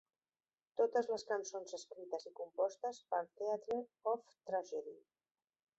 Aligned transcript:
Totes 0.79 1.09
les 1.15 1.25
cançons 1.31 1.75
escrites 1.79 2.25
i 2.31 2.33
compostes 2.41 3.03
per 3.13 3.21
"Theatre 3.43 3.79
of 4.15 4.37
Tragedy". 4.51 4.99